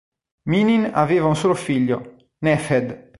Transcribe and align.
Minin 0.49 0.89
aveva 0.93 1.27
un 1.27 1.35
solo 1.35 1.53
figlio, 1.53 1.97
Nefёd. 2.43 2.87